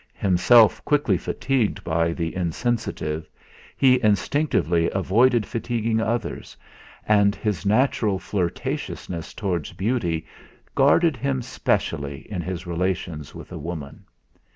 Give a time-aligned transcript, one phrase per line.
[0.15, 3.29] Himself quickly fatigued by the insensitive,
[3.77, 6.57] he instinctively avoided fatiguing others,
[7.07, 10.25] and his natural flirtatiousness towards beauty
[10.73, 14.03] guarded him specially in his relations with a woman.